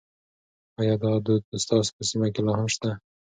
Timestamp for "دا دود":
1.03-1.43